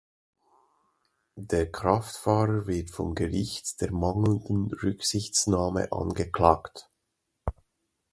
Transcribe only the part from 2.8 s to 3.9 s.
vom Gericht